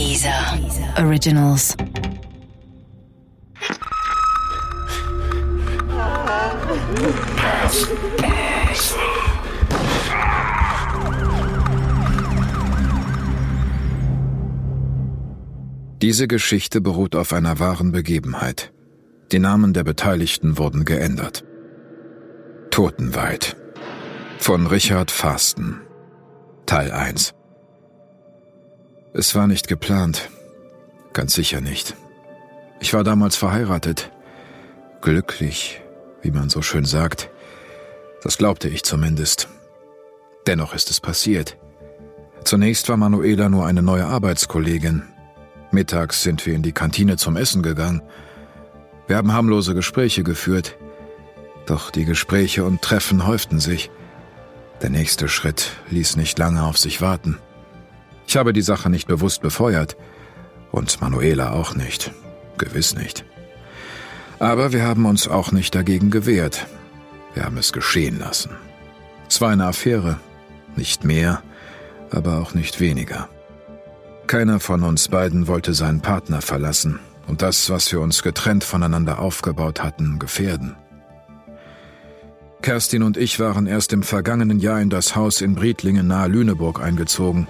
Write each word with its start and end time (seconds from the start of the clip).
Dieser 0.00 0.58
Originals. 0.96 1.76
Diese 16.00 16.28
Geschichte 16.28 16.80
beruht 16.80 17.14
auf 17.14 17.34
einer 17.34 17.58
wahren 17.58 17.92
Begebenheit. 17.92 18.72
Die 19.32 19.38
Namen 19.38 19.74
der 19.74 19.84
Beteiligten 19.84 20.56
wurden 20.56 20.86
geändert. 20.86 21.44
Totenwald 22.70 23.54
von 24.38 24.66
Richard 24.66 25.10
Fasten 25.10 25.82
Teil 26.64 26.90
1 26.90 27.34
Es 29.12 29.34
war 29.34 29.48
nicht 29.48 29.66
geplant. 29.66 30.30
Ganz 31.12 31.34
sicher 31.34 31.60
nicht. 31.60 31.96
Ich 32.78 32.94
war 32.94 33.02
damals 33.02 33.36
verheiratet. 33.36 34.12
Glücklich, 35.00 35.80
wie 36.22 36.30
man 36.30 36.48
so 36.48 36.62
schön 36.62 36.84
sagt. 36.84 37.28
Das 38.22 38.38
glaubte 38.38 38.68
ich 38.68 38.84
zumindest. 38.84 39.48
Dennoch 40.46 40.74
ist 40.74 40.90
es 40.90 41.00
passiert. 41.00 41.56
Zunächst 42.44 42.88
war 42.88 42.96
Manuela 42.96 43.48
nur 43.48 43.66
eine 43.66 43.82
neue 43.82 44.06
Arbeitskollegin. 44.06 45.02
Mittags 45.72 46.22
sind 46.22 46.46
wir 46.46 46.54
in 46.54 46.62
die 46.62 46.72
Kantine 46.72 47.16
zum 47.16 47.36
Essen 47.36 47.62
gegangen. 47.62 48.02
Wir 49.08 49.16
haben 49.16 49.32
harmlose 49.32 49.74
Gespräche 49.74 50.22
geführt. 50.22 50.76
Doch 51.66 51.90
die 51.90 52.04
Gespräche 52.04 52.64
und 52.64 52.80
Treffen 52.80 53.26
häuften 53.26 53.58
sich. 53.58 53.90
Der 54.82 54.90
nächste 54.90 55.28
Schritt 55.28 55.72
ließ 55.90 56.16
nicht 56.16 56.38
lange 56.38 56.62
auf 56.62 56.78
sich 56.78 57.00
warten. 57.00 57.38
Ich 58.30 58.36
habe 58.36 58.52
die 58.52 58.62
Sache 58.62 58.90
nicht 58.90 59.08
bewusst 59.08 59.42
befeuert. 59.42 59.96
Und 60.70 61.00
Manuela 61.00 61.50
auch 61.50 61.74
nicht. 61.74 62.12
Gewiss 62.58 62.94
nicht. 62.94 63.24
Aber 64.38 64.72
wir 64.72 64.84
haben 64.84 65.04
uns 65.04 65.26
auch 65.26 65.50
nicht 65.50 65.74
dagegen 65.74 66.12
gewehrt. 66.12 66.68
Wir 67.34 67.44
haben 67.44 67.56
es 67.56 67.72
geschehen 67.72 68.20
lassen. 68.20 68.50
Es 69.28 69.40
war 69.40 69.50
eine 69.50 69.66
Affäre. 69.66 70.20
Nicht 70.76 71.02
mehr, 71.02 71.42
aber 72.12 72.38
auch 72.38 72.54
nicht 72.54 72.78
weniger. 72.78 73.28
Keiner 74.28 74.60
von 74.60 74.84
uns 74.84 75.08
beiden 75.08 75.48
wollte 75.48 75.74
seinen 75.74 76.00
Partner 76.00 76.40
verlassen 76.40 77.00
und 77.26 77.42
das, 77.42 77.68
was 77.68 77.90
wir 77.90 78.00
uns 78.00 78.22
getrennt 78.22 78.62
voneinander 78.62 79.18
aufgebaut 79.18 79.82
hatten, 79.82 80.20
gefährden. 80.20 80.76
Kerstin 82.62 83.02
und 83.02 83.16
ich 83.16 83.40
waren 83.40 83.66
erst 83.66 83.92
im 83.92 84.04
vergangenen 84.04 84.60
Jahr 84.60 84.80
in 84.80 84.88
das 84.88 85.16
Haus 85.16 85.40
in 85.40 85.56
Briedlingen 85.56 86.06
nahe 86.06 86.28
Lüneburg 86.28 86.80
eingezogen. 86.80 87.48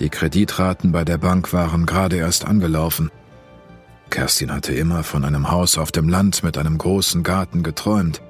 Die 0.00 0.08
Kreditraten 0.08 0.92
bei 0.92 1.04
der 1.04 1.18
Bank 1.18 1.52
waren 1.52 1.86
gerade 1.86 2.16
erst 2.16 2.46
angelaufen. 2.46 3.10
Kerstin 4.10 4.52
hatte 4.52 4.74
immer 4.74 5.04
von 5.04 5.24
einem 5.24 5.50
Haus 5.50 5.78
auf 5.78 5.92
dem 5.92 6.08
Land 6.08 6.42
mit 6.42 6.58
einem 6.58 6.76
großen 6.76 7.22
Garten 7.22 7.62
geträumt. 7.62 8.20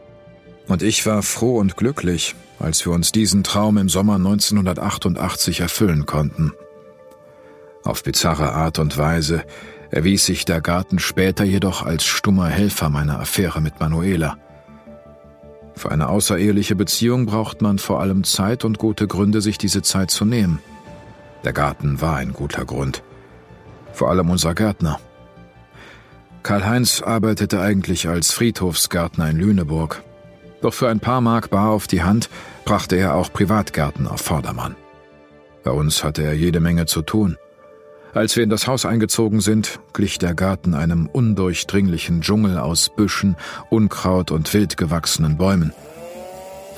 Und 0.69 0.83
ich 0.83 1.07
war 1.07 1.23
froh 1.23 1.59
und 1.59 1.77
glücklich, 1.77 2.35
als 2.59 2.85
wir 2.87 2.93
uns 2.93 3.11
diesen 3.11 3.43
Traum 3.43 3.79
im 3.79 3.89
Sommer 3.89 4.15
1988 4.15 5.61
erfüllen 5.61 6.07
konnten. 6.07 6.53
Auf 7.85 8.05
bizarre 8.05 8.53
Art 8.53 8.79
und 8.79 8.97
Weise 8.97 9.43
erwies 9.91 10.25
sich 10.25 10.45
der 10.45 10.61
Garten 10.61 10.99
später 10.99 11.45
jedoch 11.45 11.83
als 11.83 12.05
stummer 12.05 12.47
Helfer 12.47 12.89
meiner 12.89 13.19
Affäre 13.19 13.61
mit 13.61 13.81
Manuela. 13.81 14.37
Für 15.75 15.91
eine 15.91 16.09
außereheliche 16.09 16.77
Beziehung 16.77 17.27
braucht 17.27 17.61
man 17.61 17.79
vor 17.79 18.01
allem 18.01 18.25
Zeit 18.25 18.65
und 18.65 18.79
gute 18.79 19.09
Gründe, 19.09 19.41
sich 19.41 19.59
diese 19.59 19.83
Zeit 19.83 20.11
zu 20.11 20.25
nehmen. 20.25 20.61
Der 21.45 21.53
Garten 21.53 22.01
war 22.01 22.17
ein 22.17 22.33
guter 22.33 22.65
Grund. 22.65 23.03
Vor 23.93 24.11
allem 24.11 24.31
unser 24.31 24.55
Gärtner. 24.55 25.01
Karl-Heinz 26.43 27.03
arbeitete 27.03 27.61
eigentlich 27.61 28.09
als 28.09 28.33
Friedhofsgärtner 28.33 29.31
in 29.31 29.37
Lüneburg. 29.37 30.03
Doch 30.61 30.75
für 30.75 30.89
ein 30.89 31.01
paar 31.01 31.20
Mark 31.20 31.51
bar 31.51 31.70
auf 31.70 31.86
die 31.86 32.03
Hand 32.03 32.30
brachte 32.64 32.97
er 32.97 33.14
auch 33.14 33.33
Privatgärten 33.33 34.07
auf 34.07 34.20
Vordermann. 34.20 34.77
Bei 35.64 35.70
uns 35.70 36.03
hatte 36.03 36.23
er 36.23 36.35
jede 36.35 36.61
Menge 36.61 36.86
zu 36.86 37.03
tun. 37.03 37.36
Als 38.14 38.36
wir 38.36 38.45
in 38.45 38.51
das 38.51 38.67
Haus 38.67 38.85
eingezogen 38.85 39.41
sind, 39.41 39.80
glich 39.92 40.19
der 40.19 40.35
Garten 40.35 40.74
einem 40.74 41.07
undurchdringlichen 41.07 42.20
Dschungel 42.20 42.59
aus 42.59 42.91
Büschen, 42.95 43.36
Unkraut 43.70 44.30
und 44.30 44.53
wild 44.53 44.77
gewachsenen 44.77 45.39
Bäumen. 45.39 45.73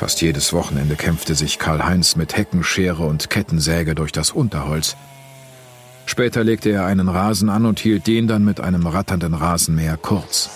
Fast 0.05 0.21
jedes 0.21 0.53
Wochenende 0.53 0.97
kämpfte 0.97 1.35
sich 1.35 1.59
Karl-Heinz 1.59 2.15
mit 2.15 2.37
Heckenschere 2.37 3.05
und 3.05 3.31
Kettensäge 3.31 3.95
durch 3.95 4.13
das 4.13 4.33
Unterholz. 4.33 4.97
Später 6.05 6.45
legte 6.45 6.69
er 6.69 6.85
einen 6.85 7.09
Rasen 7.09 7.49
an 7.49 7.65
und 7.65 7.81
hielt 7.81 8.07
den 8.07 8.29
dann 8.29 8.45
mit 8.45 8.61
einem 8.61 8.87
ratternden 8.87 9.33
Rasenmäher 9.33 9.97
kurz. 9.97 10.51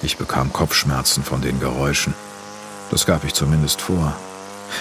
Ich 0.00 0.16
bekam 0.16 0.52
Kopfschmerzen 0.52 1.24
von 1.24 1.40
den 1.40 1.58
Geräuschen. 1.58 2.14
Das 2.92 3.04
gab 3.04 3.24
ich 3.24 3.34
zumindest 3.34 3.80
vor. 3.80 4.16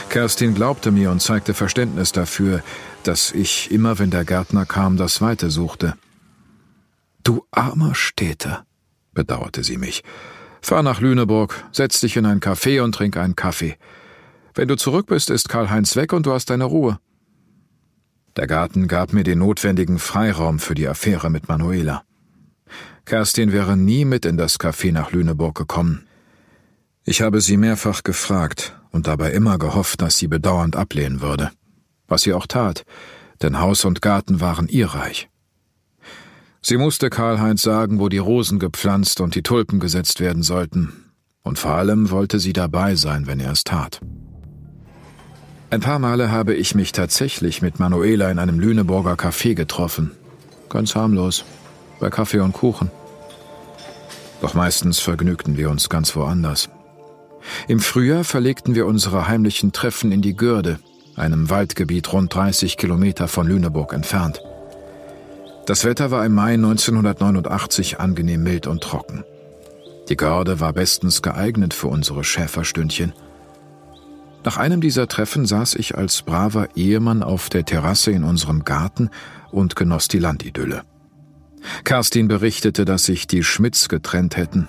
Kerstin 0.09 0.53
glaubte 0.53 0.91
mir 0.91 1.09
und 1.09 1.23
zeigte 1.23 1.55
Verständnis 1.55 2.11
dafür, 2.11 2.61
dass 3.01 3.31
ich 3.31 3.71
immer, 3.71 3.97
wenn 3.97 4.11
der 4.11 4.25
Gärtner 4.25 4.67
kam, 4.67 4.95
das 4.95 5.21
Weite 5.21 5.49
suchte. 5.49 5.95
Du 7.23 7.47
armer 7.49 7.95
Städter, 7.95 8.63
bedauerte 9.15 9.63
sie 9.63 9.77
mich. 9.77 10.03
Fahr 10.65 10.83
nach 10.83 10.99
Lüneburg, 10.99 11.63
setz 11.71 11.99
dich 12.01 12.17
in 12.17 12.25
ein 12.25 12.39
Café 12.39 12.81
und 12.81 12.93
trink 12.93 13.17
einen 13.17 13.35
Kaffee. 13.35 13.77
Wenn 14.53 14.67
du 14.67 14.75
zurück 14.75 15.07
bist, 15.07 15.29
ist 15.29 15.49
Karl-Heinz 15.49 15.95
weg 15.95 16.11
und 16.13 16.25
du 16.25 16.33
hast 16.33 16.49
deine 16.49 16.65
Ruhe. 16.65 16.99
Der 18.35 18.47
Garten 18.47 18.87
gab 18.87 19.13
mir 19.13 19.23
den 19.23 19.39
notwendigen 19.39 19.99
Freiraum 19.99 20.59
für 20.59 20.75
die 20.75 20.87
Affäre 20.87 21.29
mit 21.29 21.47
Manuela. 21.47 22.03
Kerstin 23.05 23.51
wäre 23.51 23.77
nie 23.77 24.05
mit 24.05 24.25
in 24.25 24.37
das 24.37 24.59
Café 24.59 24.91
nach 24.91 25.11
Lüneburg 25.11 25.55
gekommen. 25.55 26.07
Ich 27.03 27.21
habe 27.21 27.41
sie 27.41 27.57
mehrfach 27.57 28.03
gefragt 28.03 28.79
und 28.91 29.07
dabei 29.07 29.31
immer 29.31 29.57
gehofft, 29.57 30.01
dass 30.01 30.17
sie 30.17 30.27
bedauernd 30.27 30.75
ablehnen 30.75 31.21
würde 31.21 31.51
was 32.07 32.21
sie 32.21 32.33
auch 32.33 32.47
tat, 32.47 32.85
denn 33.41 33.59
Haus 33.59 33.85
und 33.85 34.01
Garten 34.01 34.41
waren 34.41 34.67
ihr 34.67 34.87
Reich. 34.87 35.29
Sie 36.67 36.77
musste 36.77 37.11
Karl-Heinz 37.11 37.61
sagen, 37.61 37.99
wo 37.99 38.09
die 38.09 38.17
Rosen 38.17 38.57
gepflanzt 38.57 39.21
und 39.21 39.35
die 39.35 39.43
Tulpen 39.43 39.79
gesetzt 39.79 40.19
werden 40.19 40.41
sollten, 40.41 41.11
und 41.43 41.59
vor 41.59 41.75
allem 41.75 42.09
wollte 42.09 42.39
sie 42.39 42.53
dabei 42.53 42.95
sein, 42.95 43.27
wenn 43.27 43.39
er 43.39 43.51
es 43.51 43.63
tat. 43.63 44.01
Ein 45.69 45.81
paar 45.81 45.99
Male 45.99 46.31
habe 46.31 46.55
ich 46.55 46.73
mich 46.73 46.91
tatsächlich 46.91 47.61
mit 47.61 47.79
Manuela 47.79 48.31
in 48.31 48.39
einem 48.39 48.59
Lüneburger 48.59 49.13
Café 49.13 49.53
getroffen. 49.53 50.13
Ganz 50.67 50.95
harmlos, 50.95 51.45
bei 51.99 52.09
Kaffee 52.09 52.39
und 52.39 52.53
Kuchen. 52.53 52.89
Doch 54.41 54.55
meistens 54.55 54.97
vergnügten 54.97 55.57
wir 55.57 55.69
uns 55.69 55.87
ganz 55.87 56.15
woanders. 56.15 56.69
Im 57.67 57.79
Frühjahr 57.79 58.23
verlegten 58.23 58.73
wir 58.73 58.87
unsere 58.87 59.27
heimlichen 59.27 59.71
Treffen 59.71 60.11
in 60.11 60.23
die 60.23 60.35
Gürde, 60.35 60.79
einem 61.15 61.51
Waldgebiet 61.51 62.11
rund 62.11 62.33
30 62.33 62.75
Kilometer 62.75 63.27
von 63.27 63.45
Lüneburg 63.45 63.93
entfernt. 63.93 64.41
Das 65.65 65.83
Wetter 65.83 66.11
war 66.11 66.23
im 66.25 66.33
Mai 66.33 66.53
1989 66.53 67.99
angenehm 67.99 68.43
mild 68.43 68.67
und 68.67 68.83
trocken. 68.83 69.23
Die 70.09 70.15
Garde 70.15 70.59
war 70.59 70.73
bestens 70.73 71.23
geeignet 71.23 71.73
für 71.73 71.87
unsere 71.87 72.23
Schäferstündchen. 72.23 73.13
Nach 74.43 74.57
einem 74.57 74.79
dieser 74.79 75.07
Treffen 75.07 75.47
saß 75.47 75.73
ich 75.75 75.97
als 75.97 76.21
braver 76.21 76.69
Ehemann 76.75 77.23
auf 77.23 77.49
der 77.49 77.65
Terrasse 77.65 78.11
in 78.11 78.23
unserem 78.23 78.63
Garten 78.63 79.09
und 79.49 79.75
genoss 79.75 80.07
die 80.07 80.19
Landidylle. 80.19 80.83
Kerstin 81.83 82.27
berichtete, 82.27 82.85
dass 82.85 83.05
sich 83.05 83.25
die 83.25 83.43
Schmidts 83.43 83.89
getrennt 83.89 84.37
hätten. 84.37 84.67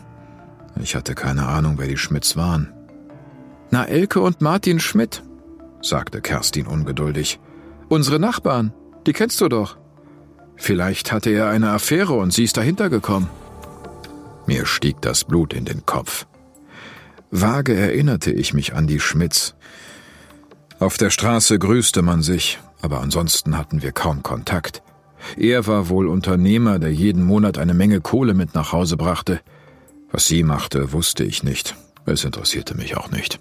Ich 0.81 0.97
hatte 0.97 1.15
keine 1.15 1.47
Ahnung, 1.47 1.75
wer 1.77 1.89
die 1.89 1.99
Schmidts 1.99 2.39
waren. 2.39 2.73
Na, 3.71 3.85
Elke 3.85 4.23
und 4.23 4.41
Martin 4.41 4.81
Schmidt, 4.81 5.23
sagte 5.83 6.23
Kerstin 6.23 6.67
ungeduldig. 6.67 7.39
Unsere 7.91 8.19
Nachbarn, 8.19 8.73
die 9.07 9.13
kennst 9.13 9.43
du 9.43 9.49
doch. 9.49 9.77
Vielleicht 10.57 11.13
hatte 11.13 11.31
er 11.31 11.49
eine 11.49 11.71
Affäre 11.71 12.15
und 12.15 12.33
sie 12.33 12.45
ist 12.45 12.57
dahinter 12.57 12.91
gekommen. 12.91 13.29
Mir 14.47 14.67
stieg 14.67 15.01
das 15.03 15.25
Blut 15.25 15.53
in 15.53 15.65
den 15.65 15.85
Kopf. 15.87 16.27
Vage 17.31 17.75
erinnerte 17.75 18.31
ich 18.33 18.55
mich 18.55 18.75
an 18.75 18.87
die 18.87 19.01
Schmitz. 19.01 19.55
Auf 20.79 20.97
der 20.97 21.11
Straße 21.11 21.59
grüßte 21.59 22.03
man 22.03 22.23
sich, 22.23 22.59
aber 22.81 23.01
ansonsten 23.01 23.59
hatten 23.59 23.83
wir 23.83 23.93
kaum 23.93 24.23
Kontakt. 24.23 24.83
Er 25.37 25.67
war 25.67 25.89
wohl 25.89 26.07
Unternehmer, 26.07 26.79
der 26.79 26.93
jeden 26.93 27.25
Monat 27.25 27.59
eine 27.59 27.75
Menge 27.75 28.01
Kohle 28.01 28.35
mit 28.35 28.55
nach 28.55 28.73
Hause 28.73 28.97
brachte. 28.97 29.41
Was 30.11 30.27
sie 30.27 30.43
machte, 30.43 30.93
wusste 30.93 31.25
ich 31.25 31.43
nicht. 31.43 31.75
Es 32.05 32.25
interessierte 32.25 32.77
mich 32.77 32.97
auch 32.97 33.11
nicht. 33.11 33.41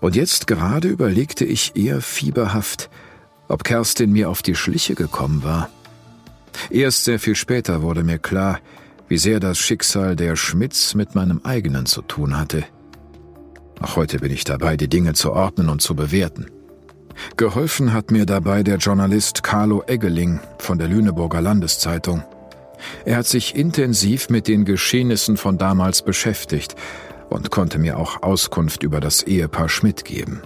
Und 0.00 0.16
jetzt 0.16 0.46
gerade 0.46 0.88
überlegte 0.88 1.44
ich 1.44 1.76
eher 1.76 2.00
fieberhaft, 2.00 2.88
ob 3.50 3.64
Kerstin 3.64 4.12
mir 4.12 4.30
auf 4.30 4.42
die 4.42 4.54
Schliche 4.54 4.94
gekommen 4.94 5.42
war. 5.42 5.68
Erst 6.70 7.04
sehr 7.04 7.18
viel 7.18 7.34
später 7.34 7.82
wurde 7.82 8.02
mir 8.04 8.18
klar, 8.18 8.60
wie 9.08 9.18
sehr 9.18 9.40
das 9.40 9.58
Schicksal 9.58 10.14
der 10.16 10.36
Schmitz 10.36 10.94
mit 10.94 11.14
meinem 11.14 11.40
eigenen 11.42 11.86
zu 11.86 12.02
tun 12.02 12.38
hatte. 12.38 12.64
Auch 13.80 13.96
heute 13.96 14.18
bin 14.18 14.32
ich 14.32 14.44
dabei, 14.44 14.76
die 14.76 14.88
Dinge 14.88 15.14
zu 15.14 15.32
ordnen 15.32 15.68
und 15.68 15.82
zu 15.82 15.94
bewerten. 15.94 16.46
Geholfen 17.36 17.92
hat 17.92 18.10
mir 18.10 18.24
dabei 18.24 18.62
der 18.62 18.76
Journalist 18.76 19.42
Carlo 19.42 19.82
Eggeling 19.86 20.40
von 20.58 20.78
der 20.78 20.88
Lüneburger 20.88 21.40
Landeszeitung. 21.40 22.22
Er 23.04 23.16
hat 23.16 23.26
sich 23.26 23.56
intensiv 23.56 24.30
mit 24.30 24.48
den 24.48 24.64
Geschehnissen 24.64 25.36
von 25.36 25.58
damals 25.58 26.02
beschäftigt 26.02 26.76
und 27.28 27.50
konnte 27.50 27.78
mir 27.78 27.98
auch 27.98 28.22
Auskunft 28.22 28.82
über 28.82 29.00
das 29.00 29.22
Ehepaar 29.22 29.68
Schmidt 29.68 30.04
geben. 30.04 30.40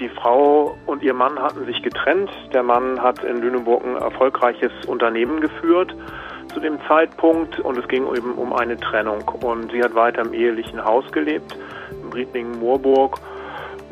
Die 0.00 0.08
Frau 0.08 0.76
und 0.86 1.02
ihr 1.02 1.14
Mann 1.14 1.38
hatten 1.40 1.66
sich 1.66 1.82
getrennt. 1.82 2.30
Der 2.52 2.62
Mann 2.62 3.02
hat 3.02 3.24
in 3.24 3.38
Lüneburg 3.38 3.84
ein 3.84 3.96
erfolgreiches 3.96 4.70
Unternehmen 4.86 5.40
geführt 5.40 5.94
zu 6.52 6.60
dem 6.60 6.78
Zeitpunkt 6.86 7.58
und 7.60 7.76
es 7.76 7.86
ging 7.88 8.06
eben 8.14 8.34
um 8.34 8.52
eine 8.52 8.76
Trennung. 8.78 9.22
Und 9.42 9.72
sie 9.72 9.82
hat 9.82 9.94
weiter 9.94 10.22
im 10.22 10.32
ehelichen 10.32 10.84
Haus 10.84 11.04
gelebt, 11.12 11.56
in 11.90 12.12
Riedlingen-Moorburg. 12.12 13.18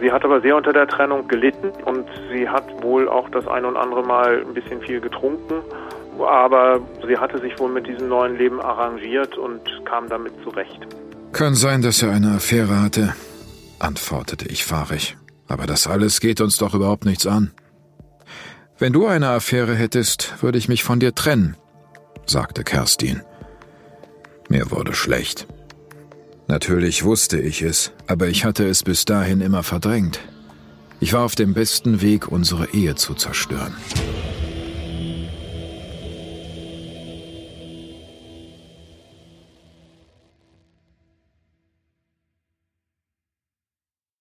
Sie 0.00 0.12
hat 0.12 0.24
aber 0.24 0.40
sehr 0.40 0.56
unter 0.56 0.72
der 0.72 0.86
Trennung 0.86 1.26
gelitten 1.26 1.70
und 1.84 2.06
sie 2.30 2.48
hat 2.48 2.64
wohl 2.82 3.08
auch 3.08 3.28
das 3.30 3.46
ein 3.48 3.64
und 3.64 3.76
andere 3.76 4.02
Mal 4.02 4.44
ein 4.46 4.54
bisschen 4.54 4.80
viel 4.80 5.00
getrunken. 5.00 5.62
Aber 6.20 6.80
sie 7.06 7.18
hatte 7.18 7.38
sich 7.40 7.58
wohl 7.58 7.70
mit 7.70 7.86
diesem 7.86 8.08
neuen 8.08 8.36
Leben 8.38 8.60
arrangiert 8.60 9.36
und 9.36 9.60
kam 9.84 10.08
damit 10.08 10.32
zurecht. 10.44 10.86
Kann 11.32 11.54
sein, 11.54 11.82
dass 11.82 12.02
er 12.02 12.12
eine 12.12 12.36
Affäre 12.36 12.80
hatte, 12.80 13.14
antwortete 13.78 14.48
ich 14.48 14.64
fahrig. 14.64 15.16
Aber 15.48 15.66
das 15.66 15.86
alles 15.86 16.20
geht 16.20 16.40
uns 16.40 16.56
doch 16.56 16.74
überhaupt 16.74 17.04
nichts 17.04 17.26
an. 17.26 17.52
Wenn 18.78 18.92
du 18.92 19.06
eine 19.06 19.28
Affäre 19.30 19.74
hättest, 19.74 20.42
würde 20.42 20.58
ich 20.58 20.68
mich 20.68 20.84
von 20.84 21.00
dir 21.00 21.14
trennen, 21.14 21.56
sagte 22.26 22.62
Kerstin. 22.64 23.22
Mir 24.48 24.70
wurde 24.70 24.94
schlecht. 24.94 25.46
Natürlich 26.46 27.04
wusste 27.04 27.40
ich 27.40 27.62
es, 27.62 27.92
aber 28.06 28.28
ich 28.28 28.44
hatte 28.44 28.66
es 28.66 28.82
bis 28.82 29.04
dahin 29.04 29.40
immer 29.40 29.62
verdrängt. 29.62 30.20
Ich 31.00 31.12
war 31.12 31.22
auf 31.24 31.34
dem 31.34 31.54
besten 31.54 32.00
Weg, 32.00 32.28
unsere 32.28 32.72
Ehe 32.72 32.94
zu 32.94 33.14
zerstören. 33.14 33.74